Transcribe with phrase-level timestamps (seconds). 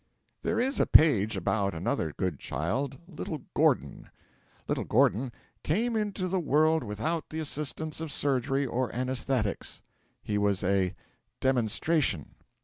[0.41, 4.09] There is a page about another good child little Gordon.
[4.67, 5.31] Little Gordon
[5.61, 9.83] 'came into the world without the assistance of surgery or anaesthetics.'
[10.23, 10.95] He was a
[11.39, 12.33] 'demonstration.'